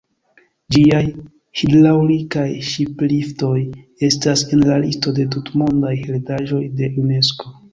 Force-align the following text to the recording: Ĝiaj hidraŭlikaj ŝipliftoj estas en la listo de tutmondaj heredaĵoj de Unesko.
Ĝiaj 0.75 1.01
hidraŭlikaj 1.59 2.45
ŝipliftoj 2.71 3.53
estas 4.09 4.45
en 4.57 4.65
la 4.71 4.81
listo 4.87 5.15
de 5.21 5.29
tutmondaj 5.37 5.93
heredaĵoj 6.05 6.65
de 6.81 6.91
Unesko. 7.05 7.57